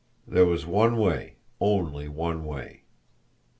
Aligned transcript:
There 0.27 0.47
was 0.47 0.65
one 0.65 0.97
way 0.97 1.35
only 1.59 2.07
one 2.07 2.43
way! 2.43 2.85